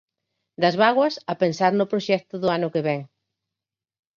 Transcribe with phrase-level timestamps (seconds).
[0.63, 3.01] Das bágoas a pensar no proxecto do ano que vén.